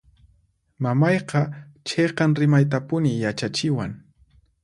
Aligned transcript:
Mamayqa 0.85 1.41
chiqan 1.91 2.31
rimaytapuni 2.41 3.11
yachachiwan. 3.25 3.91